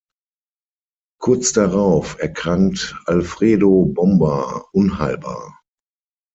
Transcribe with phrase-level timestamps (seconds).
[1.21, 5.61] Kurz darauf erkrankt Alfredo Bomba unheilbar.